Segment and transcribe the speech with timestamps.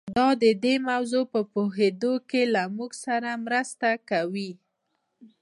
[0.17, 4.51] دا د دې موضوع په پوهېدو کې له موږ سره مرسته کوي.